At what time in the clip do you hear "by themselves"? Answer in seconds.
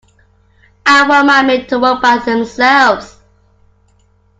2.01-3.17